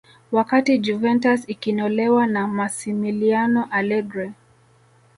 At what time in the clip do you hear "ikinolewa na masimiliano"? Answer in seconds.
1.49-3.67